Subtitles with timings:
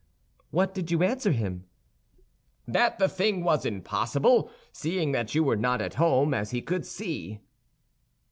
[0.49, 1.65] "What did you answer him?"
[2.67, 6.87] "That the thing was impossible, seeing that you were not at home, as he could
[6.87, 7.39] see."